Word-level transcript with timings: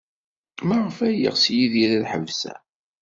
Maɣef 0.67 0.97
ay 1.07 1.15
yeɣs 1.21 1.43
Yidir 1.55 1.89
ad 1.97 2.03
ḥebseɣ? 2.11 2.59